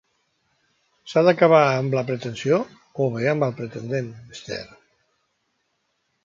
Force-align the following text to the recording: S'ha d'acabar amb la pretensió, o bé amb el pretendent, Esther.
S'ha 1.11 1.21
d'acabar 1.27 1.59
amb 1.65 1.93
la 1.97 2.03
pretensió, 2.07 2.57
o 3.05 3.07
bé 3.17 3.29
amb 3.35 3.47
el 3.49 3.55
pretendent, 3.61 4.09
Esther. 4.39 4.61